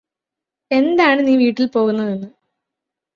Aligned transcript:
എന്താണ് 0.71 1.27
നീ 1.27 1.33
വീട്ടില് 1.37 1.67
പോകുന്നതെന്ന് 1.73 2.29